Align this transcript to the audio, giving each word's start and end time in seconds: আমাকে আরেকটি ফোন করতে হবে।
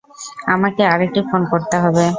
আমাকে 0.47 0.81
আরেকটি 0.85 1.21
ফোন 1.29 1.41
করতে 1.51 1.75
হবে। 1.83 2.05